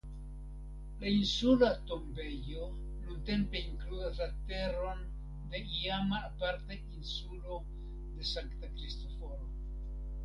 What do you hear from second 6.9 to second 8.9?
insulo de Sankta